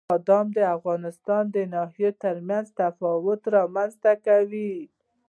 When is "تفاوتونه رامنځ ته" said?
2.79-4.11